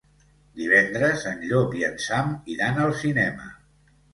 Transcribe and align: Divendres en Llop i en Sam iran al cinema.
Divendres 0.61 1.27
en 1.33 1.45
Llop 1.51 1.77
i 1.81 1.85
en 1.91 2.01
Sam 2.07 2.33
iran 2.55 2.83
al 2.87 2.99
cinema. 3.07 3.51